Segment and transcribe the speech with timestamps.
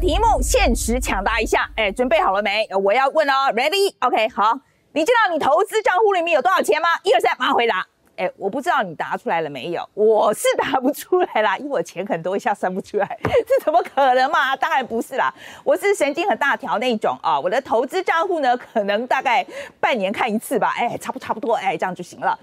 [0.00, 2.66] 题目限时抢答一下，哎，准备好了没？
[2.82, 4.58] 我要问哦，Ready？OK，好。
[4.92, 6.88] 你知道你投资账户里面有多少钱吗？
[7.04, 7.86] 一二三，马上回答。
[8.16, 9.88] 哎，我不知道你答出来了没有？
[9.94, 14.56] 我是答不出来啦，因为我钱很多，一下算不出来， 这怎么可能嘛？
[14.56, 15.32] 当然不是啦，
[15.62, 17.38] 我是神经很大条那种啊。
[17.38, 19.46] 我的投资账户呢，可能大概
[19.78, 22.36] 半年看一次吧，哎，差不差不多，哎，这样就行了。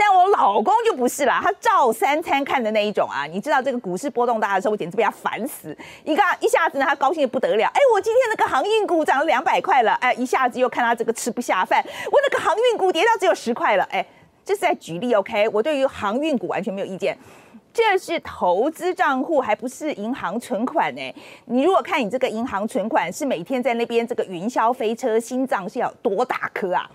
[0.00, 3.26] 但我老公就不是啦，他照三餐看的那一种啊。
[3.26, 5.76] 你知道这个股市波动大的时候，我简直被他烦死。
[6.04, 7.68] 一个一下子呢，他高兴的不得了。
[7.74, 9.94] 哎，我今天那个航运股涨了两百块了。
[9.94, 11.84] 哎，一下子又看他这个吃不下饭。
[12.12, 13.82] 我那个航运股跌到只有十块了。
[13.90, 14.06] 哎，
[14.44, 15.48] 这是在举例，OK？
[15.48, 17.18] 我对于航运股完全没有意见。
[17.74, 21.14] 这是投资账户，还不是银行存款呢。
[21.46, 26.88] 你如果看你这个银行存款是每天在那边这个云霄飞车，心脏是要多大颗啊？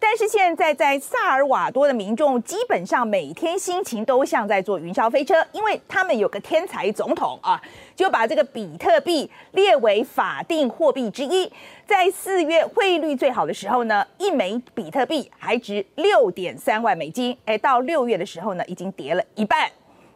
[0.00, 7.60] 但是现在在萨尔瓦多的民众基本上每天心情都像在坐云霄飞车，因为他们有个天才总统啊，
[7.96, 11.52] 就把这个比特币列为法定货币之一。
[11.86, 17.36] 在四月汇率最好的时候呢，一枚比特币还值六点三万美金。
[17.44, 19.68] 哎，到六月的时候呢，已经跌了一半，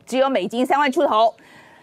[0.07, 1.35] 只有美金三万出头。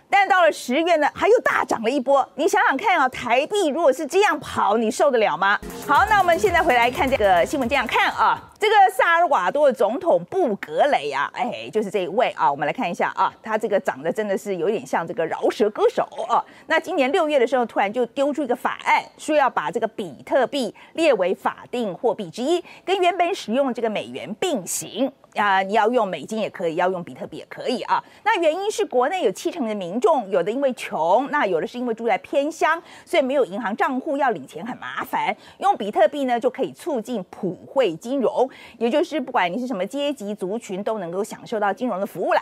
[0.09, 2.27] 但到了十月呢，还又大涨了一波。
[2.35, 5.59] 你想想看啊，台币如果是这样跑，你受得了吗？
[5.88, 8.48] 好，那我们现在回来看这个新闻，这样看啊。
[8.59, 12.52] 这个萨尔瓦多的总统布格雷啊，哎，就是这一位啊。
[12.52, 16.43] 我们来看一下啊，他这个长得真的是有点像这个饶舌歌手啊。
[16.67, 25.61] 那今年六月的时候，突然就丢出一个法案，说要把这个比特币列为法定货币之一，跟原本使用这个美元并行啊。
[25.61, 28.03] 你要用美金也可以，要用比特币也可以啊。
[28.25, 35.33] 那原因是国内有七成的民众，有的因为穷，那有的是因为住在偏乡，所以没有银行账户，要领钱很麻烦。
[35.59, 38.48] 用比特币呢，就可以促进普惠金融。
[38.78, 42.42] 也就是不管你是什么阶级族群，都能够享受到金融的服务了。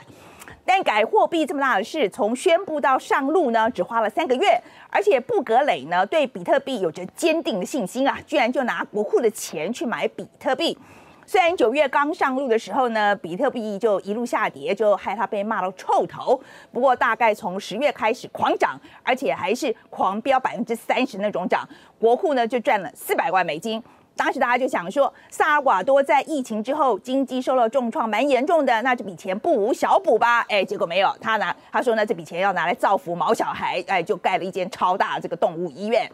[0.65, 4.61] 但改货币这么大的事，从宣布到上路呢，只花了三个月。
[4.89, 10.77] 而且布格雷呢，对比特币有着坚定的信心啊，居然就拿国库的钱去买比特币。
[11.25, 16.39] 虽然九月刚上路的时候呢，比特币就一路下跌，就害他被骂到臭头。
[16.71, 21.67] 不过大概从十月开始狂涨，而且还是狂飙百分之三十那种涨，
[21.99, 23.83] 国库呢就赚了四百万美金。
[24.17, 30.41] 当时大家就想说，萨尔瓦多在疫情之后经济受了重创，蛮严重的，那这笔钱不无小补吧？
[30.49, 36.11] 哎，结果没有，他拿他说呢，这笔钱要拿来造福毛小孩，哎，就盖了一间超大这个动物医院。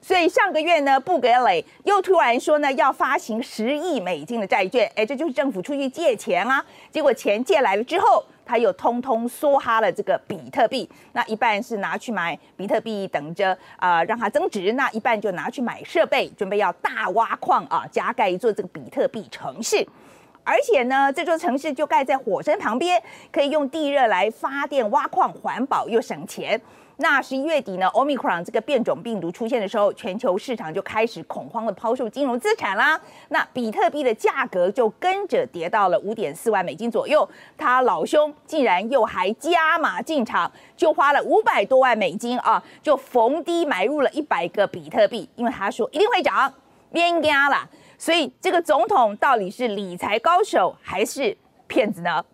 [0.00, 6.64] 所以上个月呢，布格雷又突然说呢，要发行十亿美金的债券，哎，这就是政府出去借钱啊。
[6.90, 8.24] 结果钱借来了之后。
[8.50, 19.86] 他又通通梭哈了这个比特币，那一半是拿去买比特币，等着啊让它增值；那一半就拿去买设备，准备要大挖矿啊，加盖一座这个比特币城市。
[20.48, 26.58] 而且呢，这座城市就盖在火山旁边，可以用地热来发电、挖矿，环保又省钱。
[26.96, 32.98] 那十一月底呢，Omicron 这个变种病毒出现的时候，全球市场就开始恐慌的抛售金融资产啦。
[33.28, 37.28] 那比特币的价格就跟着跌到了五点四万美金左右。
[37.58, 46.50] 他老兄竟然又还加码进场，就花了五百多万美金啊，就逢低买入了一百个比特币，因为他说一定会涨，
[46.90, 47.68] 变加了。
[47.98, 51.36] 所以这个总统到底是理财高手还是
[51.66, 52.24] 骗子呢？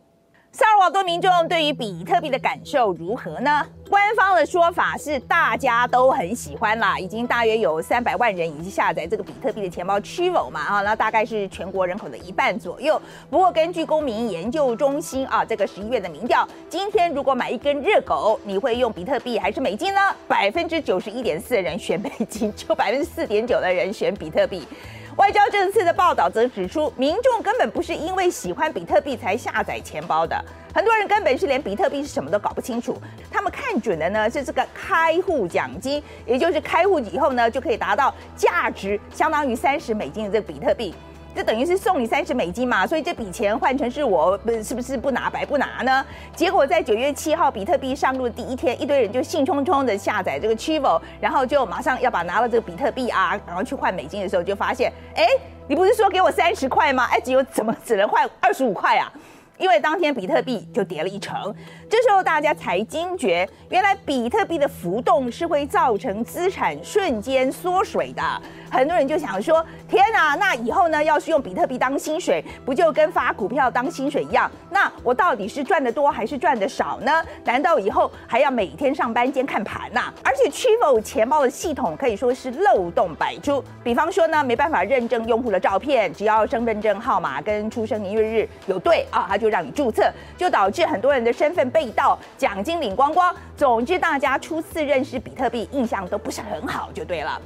[0.53, 3.67] 萨尔瓦多民众对于比特币的感受如何呢？
[3.91, 13.01] 官方的说法是大家都很喜欢啦，已经大约有三百万人已经下载这个比特币的钱包 Chivo 嘛啊，那大概是全国人口的一半左右。
[13.29, 20.01] 不过根据公民研究中心啊，这个十一月的民调，今天如果买一根热狗，你会用比特币还是美金呢？
[20.29, 24.63] 百分之九十一点四的人选美金，就百分之四点九的人选比特币。
[25.17, 30.45] 外交政策的报道则指出，民众根本不是因为喜欢比特币才下载钱包的，
[30.75, 33.01] 很多人根本是连比特币是什么都搞不清楚。
[33.31, 40.93] 他们看准的呢是这个开户奖金，也就是开户以后呢就可以达到价值相当于三十美金的这个比特币。
[41.35, 46.07] 这等于是送你三十美金嘛，所以这笔钱换成是我，是不是不拿白不拿呢？
[46.37, 55.27] 结果在九月七号比特币上路的第一天，一堆人就兴冲冲的下载这个 Chivo，然后就马上要把拿了这个比特币啊，然后去换美金的时候，就发现，哎，
[55.67, 57.05] 你不是说给我三十块吗？
[57.11, 59.13] 哎，只有怎么只能换二十五块啊？
[59.57, 61.55] 因为当天比特币就跌了一成，
[61.89, 68.23] 这时候大家才惊觉，原来比特币的浮动是会造成资产瞬间缩水的。
[68.75, 74.51] 很多人就想说：天啊，那以后呢，要是用比特币当薪水，不就跟发股票当薪水一样？
[74.69, 77.25] 那我到底是赚的多还是赚的少呢？
[77.45, 80.13] 难道以后还要每天上班兼看盘呐？
[80.25, 93.33] 而且 c h i v o 钱包的系统可以说是漏洞百出，比方说呢，没办法认证用户的照片，只要身份证号码跟出生年月日有对啊，他就让你注册，就导致很多人的身份被盗，奖金领光光。
[93.57, 97.41] 总之，大家初次认识比特币，印象都不是很好，就对了。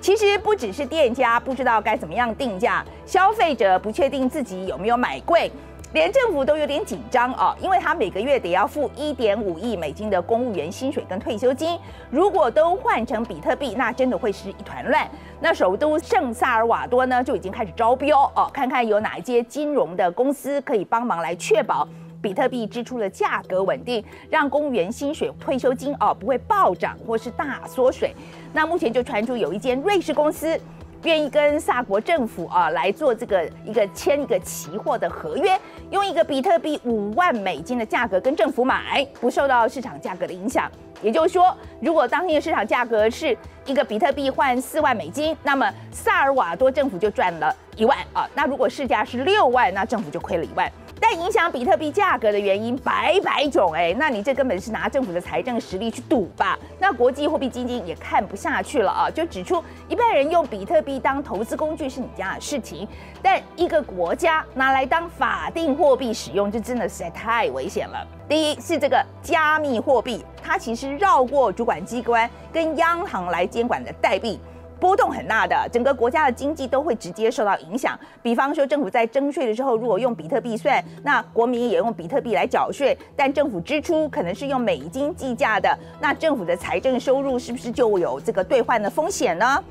[0.00, 5.52] 其实不只是店家不知道该怎么样定价，消费者不确定自己有没有买贵，
[5.92, 11.78] 连政府都有点紧张哦，因为他每个月得要付一点五亿美金的公务员薪水跟退休金，
[12.10, 15.06] 如果都换成比特币，那真的会是一团乱。
[15.38, 21.86] 那首都圣萨尔瓦多呢，就已经开始招标哦，看看有哪一些金融的公司可以帮忙来确保。
[22.20, 28.14] 比特币支出的价格稳定，让公务员薪水、退休金哦不会暴涨或是大缩水。
[28.52, 30.58] 那目前就传出有一间瑞士公司
[31.04, 35.58] 愿意跟萨国政府啊来做这个一个签一个期货的合约，
[35.90, 40.70] 用一个比特币五万美金的价格跟政府买，不受到市场价格的影响。
[41.02, 43.34] 也就是说，如果当天的市场价格是
[43.64, 48.28] 一个比特币换四万美金，那么萨尔瓦多政府就赚了一万啊。
[48.34, 50.70] 那如果市价是六万，那政府就亏了一万。
[51.00, 56.58] 但影响比特币价格的原因百百种，哎，那你这根本是拿政府的财政实力去赌吧？
[56.78, 62.86] 那国际货币基金也看不下去了啊，就指出一般人用比特币当投资工具是你家的事情，
[63.22, 68.06] 但一个国家拿来当法定货币使用，这真的实在太危险了。
[68.28, 74.38] 第一是这个加密货币，它其实绕过主管机关跟央行来监管的代币。
[74.80, 77.98] 波动很大的，整个国家的经济都会直接受到影响。
[78.22, 89.62] 比方说，政府在征税的时候，如果用比特币算，那国民也用比特币来缴税，但政府支出可能是用美金计价的，那政府的财政收入是不是就有这个兑换的风险呢？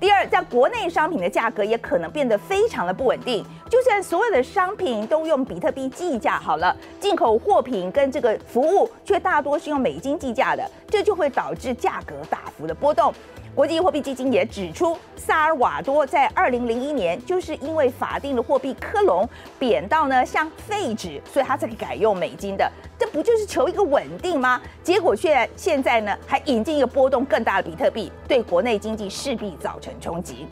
[0.00, 3.44] 第二，在国内商品的价格也可能变得非常的不稳定。
[3.70, 13.14] 就算所有的商品都用比特币计价好了，进口货品跟这个服务却大多是用美金计价的，这就会导致价格大幅的波动。
[13.54, 19.28] 国际货币基金也指出，萨尔瓦多在二零零一年就是因为法定的货币科隆
[19.60, 22.68] 贬到呢像废纸，所以他才改用美金的。
[22.98, 24.60] 这不就是求一个稳定吗？
[24.82, 30.48] 结果却现在呢还引进一个波动更大的比特币，对国内经济势必造成冲击。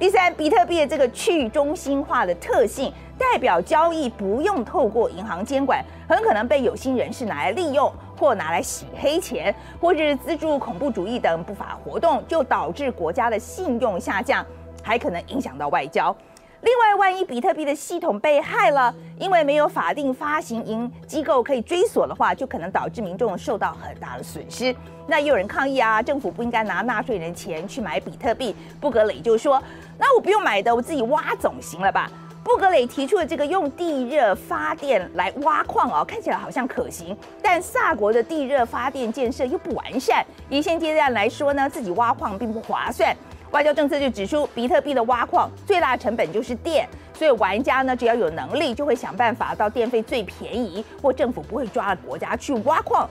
[0.00, 7.92] 第三，比特币的这个去中心化的特性，代表交易不用透过银行监管，很可能被有心人士拿来利用。
[8.16, 14.44] 或拿来洗黑钱，或是资助恐怖主义等不法活动，就导致国家的信用下降，
[14.82, 16.14] 还可能影响到外交。
[16.62, 24.74] 另外，万一比特币的系统被害了，因为没有法定发行银机构可以追索的话，就可能导致民众受到很大的损失。
[25.06, 28.54] 那也有人抗议啊，政府不应该拿纳税人钱去买比特币。
[28.78, 29.60] 布格雷就说
[29.98, 32.10] ：“那我不用买的，我自己挖总行了吧？”
[32.44, 43.14] 布格雷提出的这个用地热发电来挖矿哦，看起来好像可行，但萨国的地热发电建设又不完善，以现阶段来说呢，自己挖矿并不划算。
[43.50, 53.08] 外交政策就指出，比特币的挖矿最大成本就是电，所以玩家呢只要有能力，就会想办法到电费最便宜或政府不会抓的国家去挖矿。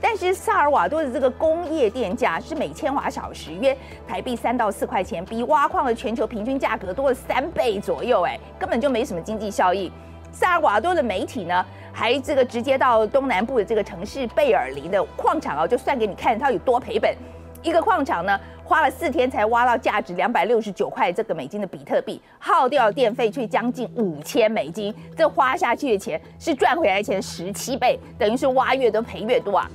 [0.00, 3.76] 但是萨尔瓦多的这个工业电价是每千瓦小时约
[4.08, 9.92] 台币三到四块钱，比挖矿的全球平均价格多了三倍左右，哎，根本就没什么经济效益。
[10.32, 17.14] 萨尔瓦多的媒体呢，还这个直接到东南部的这个城市贝尔林的矿场哦，就算给你看它有多赔本。
[17.62, 29.70] 一个矿场呢，花了四天才挖到价值两百六十九块这个美金的比特币，耗掉电费却将近五千美金，这花下去的钱是赚回来的钱十七倍，等于是挖越多赔越多啊。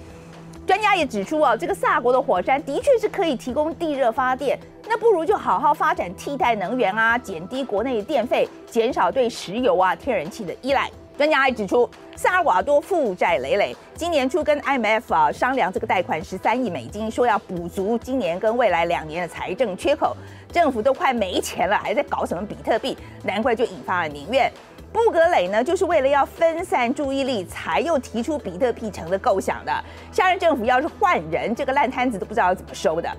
[0.66, 10.92] 专家也指出啊，这个萨国的火山的确是可以提供地热发电，那不如就好好发展替代能源啊，减低国内电费，减少对石油啊、天然气的依赖。
[11.18, 20.16] 专家还指出，萨尔瓦多负债累累，今年初跟 IMF 啊商量这个贷款十三亿美金，说要补足今年跟未来两年的财政缺口，
[20.52, 24.52] 政府都快没钱了，还在搞什么比特币，难怪就引发了民怨。
[24.94, 29.84] 布格雷呢，就是为了要分散注意力，才又提出比特币城的构想的。
[30.12, 33.10] 下任政府要是换人，这个烂摊子都不知道怎么收的。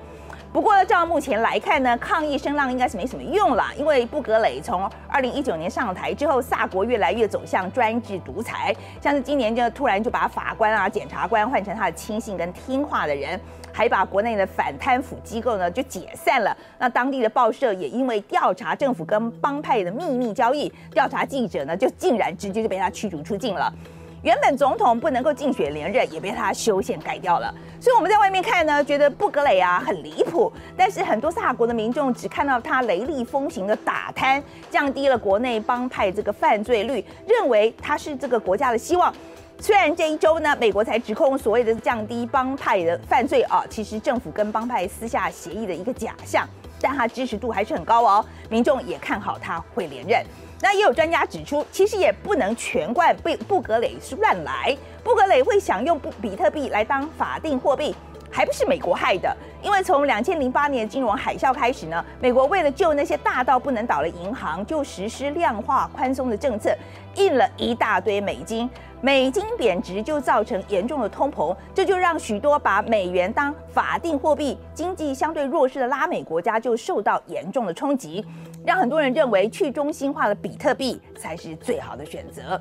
[0.53, 13.39] 不过照目前来看呢，抗议声浪应该是没什么用了，因为布格雷从二零一九年上台之后，萨国越来越走向专制独裁，像是今年就突然就把法官啊、检察官换成他的亲信跟听话的人。
[13.71, 16.57] 还把国内的反贪腐机构呢就解散了。
[16.81, 23.73] 那当地的报社也因为调查政府跟帮派的秘密交易，调查记者呢就竟然直接就被他驱逐出境了。
[24.23, 27.55] 原本总统不能够竞选连任，也被他修宪改掉了。
[27.81, 39.15] 所以我们在外面看呢，觉得布格雷啊很离谱，但是很多萨国的民众只看到他雷厉风行的打贪，降低了国内帮派这个犯罪率，认为他是这个国家的希望。
[39.61, 46.45] 虽然这一周呢，美国才指控所谓的降低帮派的犯罪啊，其实政府跟帮派私下协议的一个假象，
[46.81, 50.25] 但他支持度还是很高哦，民众也看好他会连任。
[50.61, 57.95] 那也有专家指出，其实也不能全怪布布格雷是乱来，布格雷会想用布比特币来当法定货币。
[58.31, 66.77] 还不是美国害的，因为从两千零八年金融海啸开始呢，美国为了救那些大到不能倒的银行，就实施量化宽松的政策，
[67.15, 68.69] 印了一大堆美金，
[69.01, 78.23] 美金贬值就造成严重的通膨，这就让许多把美元当法定货币、经济相对弱势的拉美国家就受到严重的冲击，
[78.69, 82.61] 让很多人认为去中心化的比特币才是最好的选择。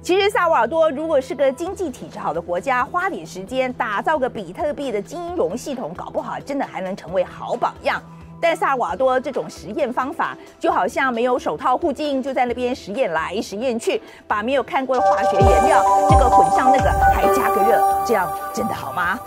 [0.00, 8.02] 其实萨瓦多如果是个经济体制好的国家，花点时间打造个比特币的金融系统，搞不好真的还能成为好榜样。
[8.40, 19.20] 但萨瓦多这种实验方法，就好像没有手套护颈，就在那边实验来实验去，把没有看过的化学原料这个混上那个，还加个热，这样真的好吗？